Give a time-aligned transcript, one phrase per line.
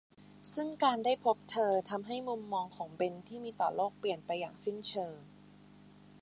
[0.53, 5.15] ซึ่งการได้พบเธอทำให้มุมมองของเบนที่มีต่อโลกเปลี่ยนไปอย่างสิ้นเชิง